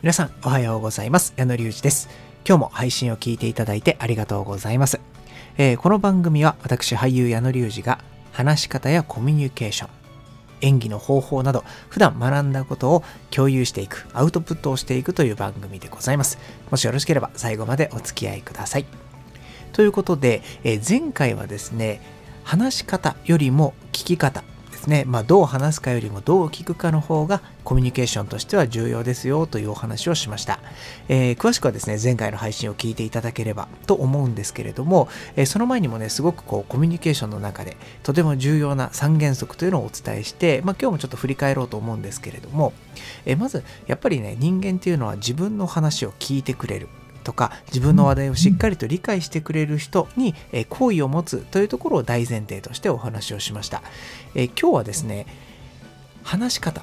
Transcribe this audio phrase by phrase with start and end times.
[0.00, 1.34] 皆さんおはようございます。
[1.36, 2.08] 矢野隆二です。
[2.46, 5.00] 今日も配信を聞いていただいてありがとうございます、
[5.56, 7.98] えー、この番組は私俳優矢野隆二が
[8.30, 9.90] 話し方やコミュニケーション
[10.60, 16.38] 演技の方法など普段学んだことを共有していくアウトプットをしていくという番組でございます。
[16.70, 18.86] もしよろしければ最後までお付き合いください。
[19.72, 22.00] ということで、えー、前回はですね
[22.44, 24.44] 話し方よりも聞き方
[24.88, 30.60] ですね、まあ、どう話すかよりもどう聞くかの方がコミュニケーションとしては重要ですよというお話をしました、
[31.08, 42.72] えー、詳しくはですね前回の配信を聞いていただければと思うんですけれども、えー、その前にもねすごくこうコミュニケーションの中でとても重要な三原則というのをお伝えして、まあ、今日もちょっと振り返ろうと思うんですけれども、
[43.26, 46.88] えー、まずやっぱりね人間っていうのは自分の話を聞いてくれる。
[47.28, 50.34] とか自分の話題をしっかりと理解してくれる人に、
[50.70, 53.82] 好意を持つというところを大前提としてお話をしました。
[54.34, 55.26] え今日はですね
[56.22, 56.82] 話し方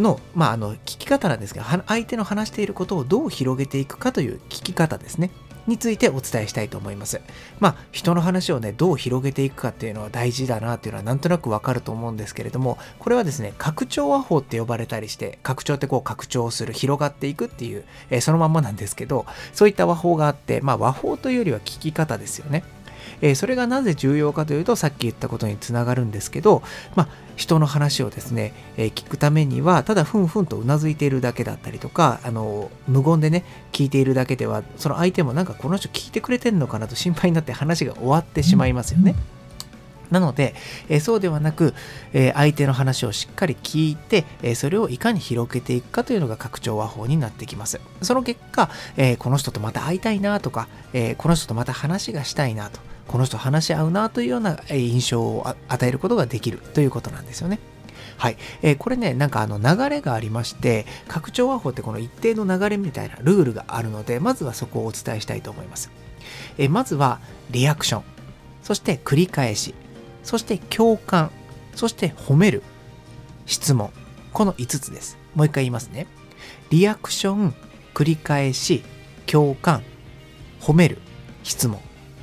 [0.00, 5.30] の,、まあ、あの聞き方なんですけど相手の話していることをどう広げていくかという聞き方ですね。
[5.66, 7.20] についてお伝えしたいと思います。
[7.60, 22.62] まあ、人の話をね、どう広げていくかっていうのは大事だなっていうのはなんとなくわかると思うんですけれども、これはですね、拡張和法って呼ばれたりして、拡張ってこう拡張する、広がっていくっていう、えー、そのまんまなんですけど、そういった和法があって、まあ和法というよりは聞き方ですよね。
[23.20, 26.62] えー、それがなぜ重要かというとさっき言ったことにつながるんですけど、
[26.94, 39.14] まあ、人の話をですね、えー、聞くためにはただふんふんとうなずいているだけだったりとかあの無言でね聞いているだけではその相手もなんかこの人聞いてくれてんのかなと心配になって話が終わってしまいますよね。
[40.10, 40.54] なので、
[40.88, 41.74] えー、そうではなく、
[42.12, 47.80] えー、相手の話をしっかり聞いて、えー、それをいかに広げていくかというのが拡張和法になってきます。
[48.02, 57.58] その結果、えこの人とまた会いたいなとか、えこの人とまた話がしたいなとこの人話し合うなというような印象を与えることができるということなんですよね。
[58.18, 58.36] はい。
[58.62, 65.90] えー、これね、なんかあの流れがありまして、拡張和法ってこの一定の流れみたいなルールがあるので、まずはそこをお伝えしたいと思います。
[66.58, 68.04] えー、まずはリアクション、
[68.62, 69.74] そして繰り返し、
[70.22, 71.30] そして共感、
[71.74, 72.62] そして褒める、
[73.44, 73.90] 質問。
[74.32, 75.18] この5つです。
[75.34, 76.06] もう一回言いますね。
[76.70, 77.54] リアクション、
[77.94, 78.82] 繰り返し、
[79.26, 79.82] 共感、
[80.60, 80.98] 褒める、
[81.42, 81.80] 質問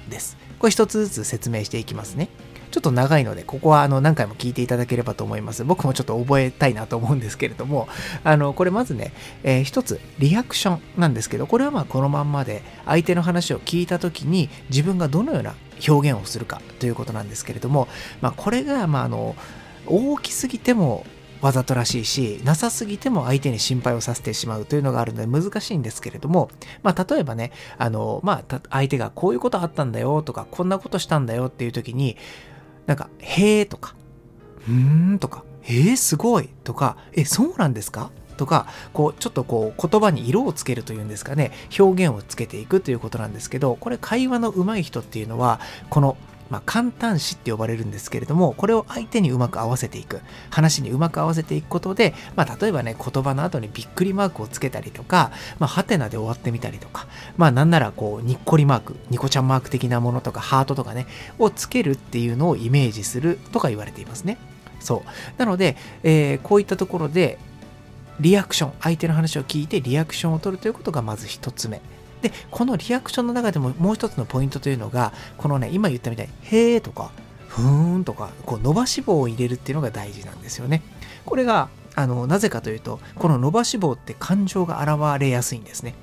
[0.10, 0.43] です。
[0.64, 2.30] これ一つずつ説明していきますね。
[2.72, 5.66] ちょっと長いので、ここはあの何回も聞いていただければと思います。
[5.66, 7.90] 僕もちょっと覚えたいなと思うんですけれども、
[8.24, 9.12] あの、これまずね、
[9.44, 15.54] えー、一つ、リアクションなんですけど、これはまあこのまんまで、相手の話を聞いた時に自分がどのような
[15.86, 17.90] 表現をするかということなんですけれども、
[18.22, 19.36] まあこれが、まああの、
[19.86, 21.06] 大きすぎても
[21.44, 26.50] わざとらしいし、なさすぎても相手に心配をさせてしまうというのがあるので難しいんですけれども、
[26.84, 32.16] まあ、例えばね、あの、まあ、相手がこういうことあったんだよとか、こんなことしたんだよっていう時に、
[32.86, 33.96] なんか、へえとか、
[34.68, 38.10] うーんとか、えー、すごいとか、え、そうなんですか？
[38.38, 45.60] とか、こう、ちょっとこう、言葉に色をつけるというんですかね、表現をつけていくということなんですけど、これ会話の上手い人っていうのは、
[45.90, 46.18] この
[46.54, 50.22] まあ、簡単詞って呼ばれるんですけれども、これを相手にうまく合わせていく、
[50.52, 61.08] 話にうまく合わせていくことで、まあ、例えばね、言葉の後にびっくりマークをつけたりとか、まあ、ハテナで終わってみたりとか、まあ、なんならこう、にっこりマーク、ニコちゃんマーク的なものとか、ハートとかね、
[61.40, 64.38] をつけるっていうのをイメージするとか言われていますね。
[64.80, 65.10] そう。
[65.40, 67.40] なので、えー、こういったところで、
[68.20, 71.82] リアクション、相手の話を聞いてリアクションを取るということがまず一つ目。
[72.24, 77.12] で、このリアクションの中でももう一つのポイントというのが、このね、今言ったみたいに、へーとか、
[77.48, 80.82] ふーんとか、こう伸ばし棒を入れるっていうのが大事なんですよね。
[81.26, 85.94] これが、あの、なぜかというと、この伸ばし棒って感情が現れやすいんですね。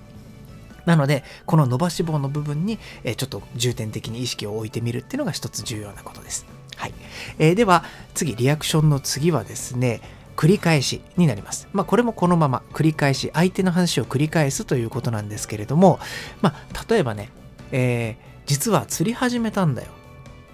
[0.86, 6.46] なので、この伸ばし棒の部分に、えちょっと重点的に意識を置いてみるっていうのが一つ重要なことです。
[6.76, 6.94] はい。
[7.38, 10.00] えー、では、次、リアクションの次はですね、
[10.40, 11.68] 繰り返しになります。
[11.74, 16.00] まあ、これもこのまま繰り返し、相手の話を繰り返すということなんですけれども、
[16.40, 17.28] まあ、例えばね、
[17.72, 18.14] えー、
[18.46, 19.88] 実は釣り始めたんだよ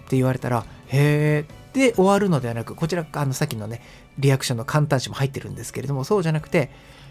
[0.06, 3.80] って言われたら、へーで終わるのではなく、こちら、あの、さっきのね、
[4.18, 6.70] リアクションの簡単詞も入ってるんですけれども、そうじゃなくて、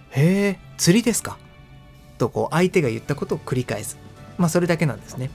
[0.10, 1.38] へー、釣りですか？
[2.18, 3.98] と、こう、相手が言ったことを繰り返す。
[4.38, 5.30] まあ、それだけなんですね。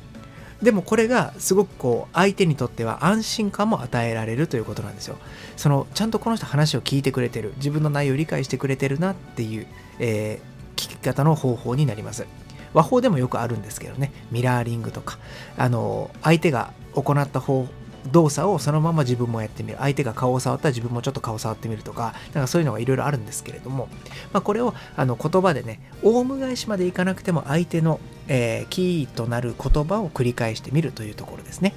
[0.63, 5.17] でもこれがすごくこう相手にとっては安心感も与えられるということなんですよ。
[5.57, 9.67] そのちゃんとこの人話を聞いてくれてる自分の内容を理解してくれてるなっていう、
[9.99, 12.27] えー、聞き方の方法になります。
[12.73, 15.19] 和法でもよくあるんですけどねミラーリングとか
[15.57, 17.67] あの相手が行った方
[18.13, 19.79] 動作をそのまま自分もやってみる。
[19.79, 23.89] 相手が顔を触ったら自分もちょっと顔を触ってみるとかなんかそういうのがいろいろあるんですけれども、
[24.33, 31.75] まあ、これをあの言葉でねオウム返しまでいかなくても相手の、えー、キーとなる言葉を繰り返してみるというところですね。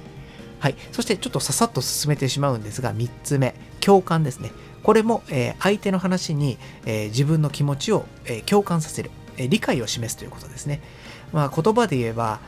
[0.60, 0.76] はい。
[0.92, 3.54] そしてちょっとささっと進めてしまうんですが3つ目。
[3.80, 4.50] 共感ですね。
[4.82, 6.56] これも、えー、相手の話に、
[6.86, 9.10] えー、自分の気持ちを、え共感させる。
[9.36, 10.80] え理解を示すということですね。
[11.32, 12.40] まあ、言葉で言えば、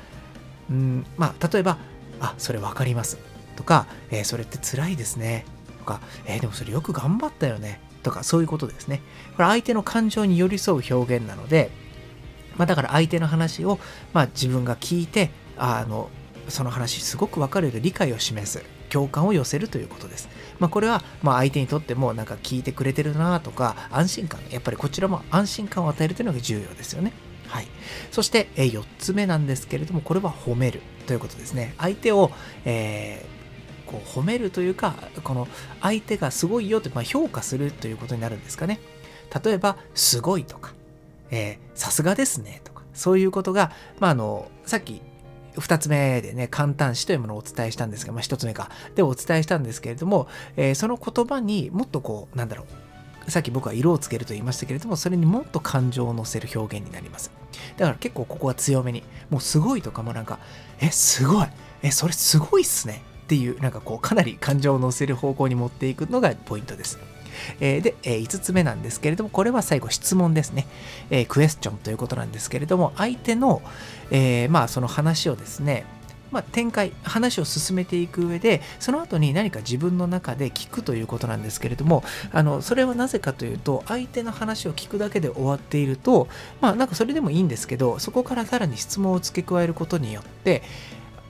[0.71, 1.77] うんまあ、例えば、
[2.21, 3.19] あ、それ分かります。
[3.57, 5.45] とか、えー、それって辛いですね。
[5.79, 7.81] とか、えー、でもそれよく頑張ったよね。
[8.03, 9.03] とか、そういうことですね。
[9.37, 11.71] これ相手の感情に寄り添う表現なので、
[12.57, 13.79] まあ、だから相手の話を、
[14.13, 16.11] まあ、自分が聞いて、あの、
[16.49, 18.65] その話すごく分かる理解を示す。
[18.89, 20.29] 共感を寄せるということです。
[20.59, 27.13] まあ、これは、ま、相手にとってもなんか聞いてくれてるなとか、安心感、やっぱりこちらも安心感を与えるというのが重要ですよね。
[27.49, 27.67] はい。
[28.11, 31.75] そして、4つ目なんですけれども、これは褒めるということですね。
[31.79, 32.31] 相手を、
[32.65, 33.46] えー、
[33.87, 35.49] こう褒めるというか、この
[35.81, 38.81] 相手がすごいよって、まあ、評価するということになるんですかね。
[39.45, 40.75] 例えば、すごいとか、
[41.75, 45.01] さすがですねとか、そういうことが、まあ、あの、さっき
[45.57, 48.71] 2つ目でね、簡単詞というものをお伝えしたんですが、まあ、1つ目か。
[48.95, 53.31] でお伝えしたんですけれども、えー、その言葉にもっとこう、なんだろう。
[53.31, 57.33] さっき僕は色をつけると言いましたけれども、それにもっと感情を乗せる表現になります。
[57.77, 60.39] だから結構ここは強めに、もうすごいとかもなんか、
[60.81, 61.47] え、すごい
[61.83, 66.99] え、それすごいっすねっていう、なんかこう、かなり感情を乗せる方向に持っていくのがポイントです。
[67.61, 70.67] えー、で、え、5つ目なんですけれども、これは最後質問ですね。
[71.11, 73.63] えー、クエスチョンということなんですけれども、相手の、
[74.13, 75.85] えまあその話をですね、
[76.31, 86.29] まあ、展開、話を進めていく上で、その後に何か自分の中で聞くということなんですけれども、あの、それはなぜかというと、相手の話を聞くだけで終わっていると、
[86.61, 90.63] まあ、なんかそれでもいいんですけど、そこからさらに質問を付け加えることによって、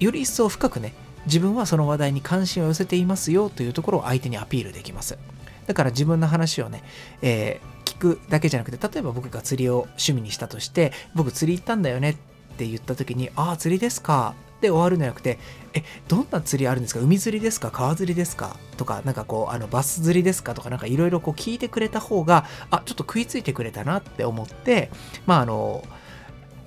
[0.01, 0.93] より一層深くね、
[1.27, 5.19] 自分はその話題に関心を寄せていますよというところを相手にアピールできます。
[5.67, 6.83] だから自分の話をね、
[7.23, 12.17] えー、聞くだけじゃなくて、例えば僕が釣りを趣味にしたとして、僕釣り行ったんだよねっ
[12.57, 14.35] て言った時に、ああ、釣りですか。
[14.61, 15.39] で終わるんじゃなくて、
[15.75, 17.01] え、どんな釣りあるんですか？
[17.01, 17.71] 海釣りですか？
[17.71, 18.57] 川釣りですか？
[18.79, 20.55] とか、なんかこう、あの、バス釣りですか？
[20.55, 24.91] とか、なんかいろいろこう聞いてくれた方が、あ、ちょっと食いついてくれたなって思って、
[25.27, 25.85] まああの、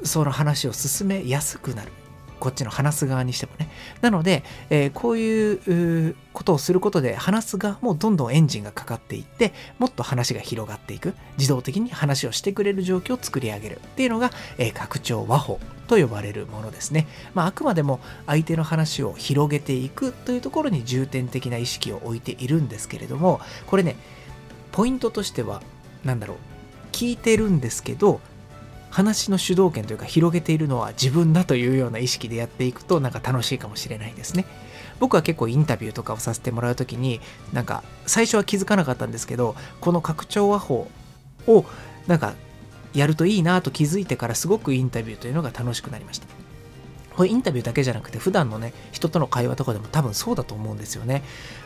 [0.04, 1.92] その話を進めやすくなる。
[2.40, 3.70] こっちの話す側にしてもね。
[4.02, 17.08] なので、えー、こういうことをすることで話す側もどんどんエンジンがかかっていって、もっと話が広がっていく、自動的に話をしてくれる状況を作り上げるっていうのが、えー、拡張和法と呼ばれるものですね。
[17.34, 23.96] まあ、あくまでも相手の話を広げていくというところに重点的な意識を置いているんですけれども、これね、
[24.72, 25.62] ポイントとしては、
[26.06, 26.38] 何だろう、
[26.92, 28.22] 聞いてるんですけど、
[28.90, 34.46] 話の主導権というか広げているのは自分だというような意識でやっていくとなんか楽しいかもしれないですね。
[35.00, 37.22] 僕は結構インタビューとかをさせてもらう時に
[37.54, 40.90] なんか最初は気づかなかったんですけどこの拡張和法
[41.48, 41.66] を
[42.08, 42.34] なんか
[42.94, 46.28] やるといいなと気づいてからすごくインタビューというのが楽しくなりました。
[47.16, 51.24] これインタビューだけじゃなくて普段のね人との会話とかでも多分そうだと思うんですよね。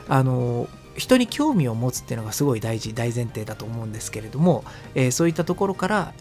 [0.09, 4.63] あの人に興味を持つっていうのがすごい大事大前提だと思うんですけれども、
[4.95, 6.13] えー、そういったところから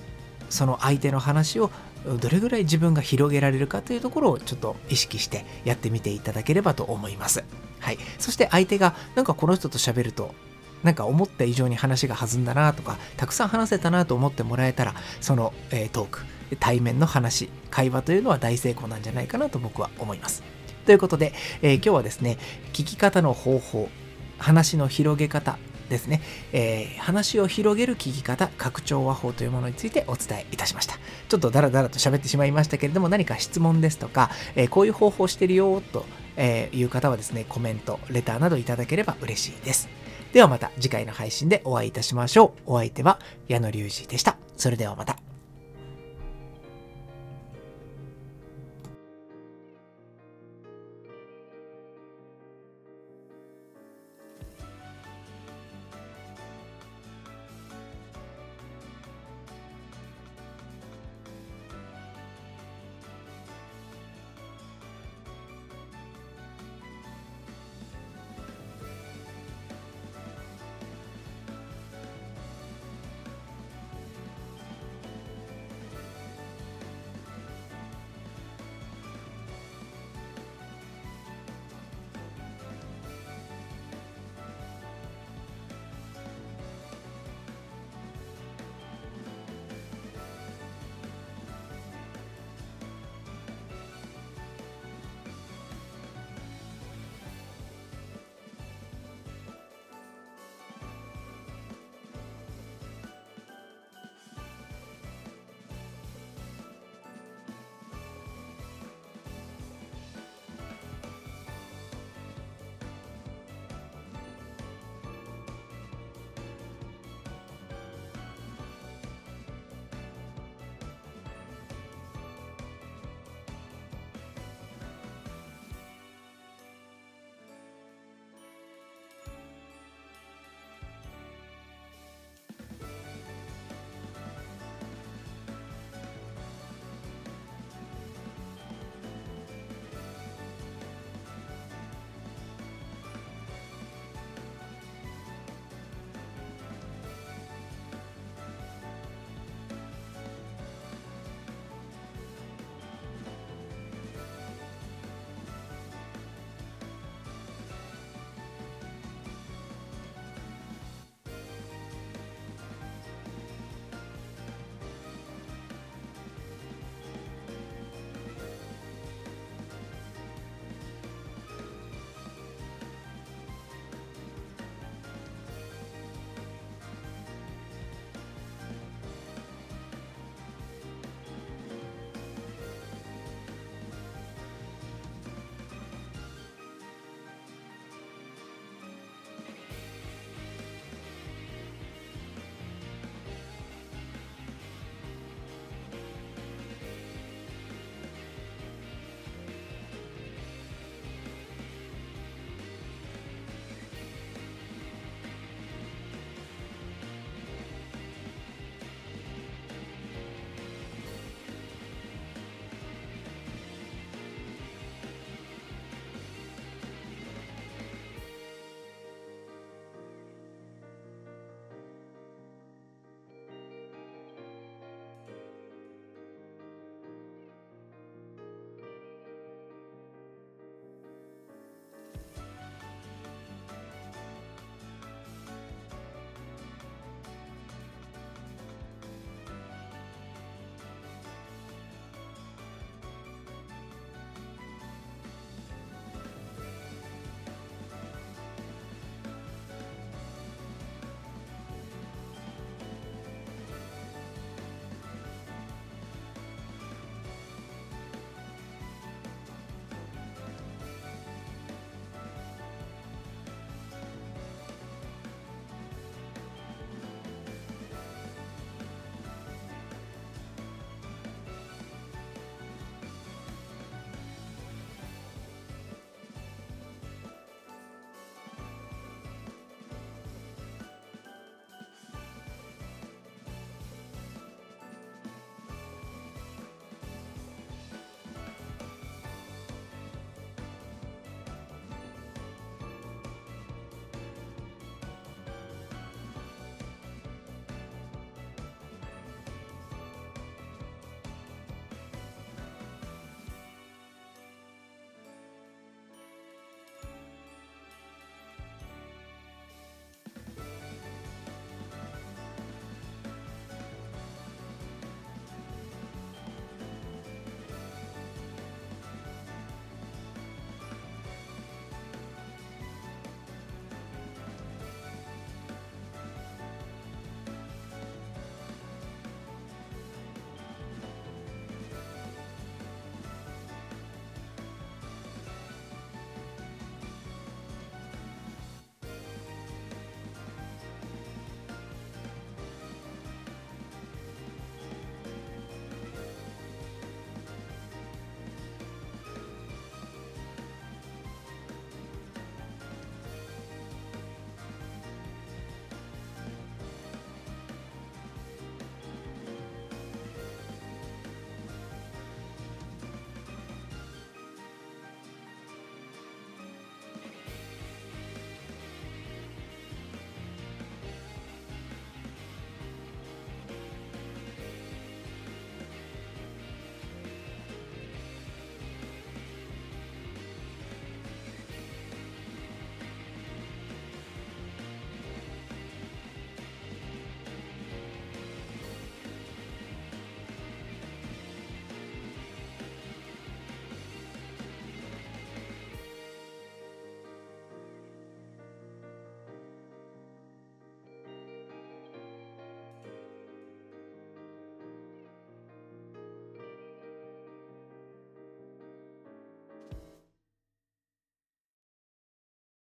[0.53, 1.71] その相手の話を
[2.21, 7.45] どれぐらい自分が広げられるかというところをちょっと意識してやってみていただければと思います。
[7.81, 7.99] はい。
[8.19, 10.35] そして相手がなんかこの人と喋ると
[10.83, 16.21] なんか思った以上に話が弾んだなとか、たくさん話せたなと思ってもらえたら、その、えー、トーク、
[16.59, 20.43] 対面の話、会話というのは大成功なんじゃないかなと僕は思います。
[20.85, 21.33] ということで、
[21.63, 22.39] えー、今日はですね、
[22.73, 23.89] 聞き方の方法、
[24.39, 25.57] 話の広げ方
[25.93, 26.21] ですね、
[26.53, 30.97] えー、話を広げる聞き方、拡張和法というものについてお伝えいたしました。
[31.29, 36.05] ちょっとダラダラと喋ってしまいましたけれども、何か質問ですとか、えー、こういう方法してるよと
[36.41, 39.89] いう方はですね、コメント、レターなどいただければ嬉しいです。
[40.33, 42.73] ではまた次回の配信でお会いいたしましょう。
[42.75, 44.37] お相手は矢野隆二でした。
[44.57, 45.32] それではまた。